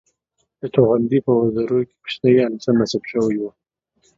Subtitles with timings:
[0.61, 3.49] د توغندي په وزرو کې کوچنی انتن نصب شوی وو